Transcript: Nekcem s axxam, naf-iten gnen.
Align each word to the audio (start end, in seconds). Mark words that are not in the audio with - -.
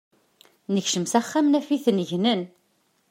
Nekcem 0.73 1.05
s 1.11 1.13
axxam, 1.19 1.45
naf-iten 1.49 2.03
gnen. 2.09 2.41